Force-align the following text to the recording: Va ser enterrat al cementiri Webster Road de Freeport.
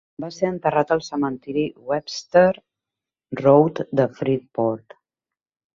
Va 0.23 0.27
ser 0.35 0.47
enterrat 0.53 0.93
al 0.95 1.03
cementiri 1.07 1.65
Webster 1.91 2.47
Road 3.45 3.87
de 4.01 4.11
Freeport. 4.19 5.03